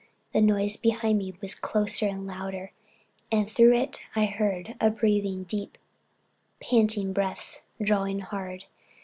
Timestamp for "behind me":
0.77-1.35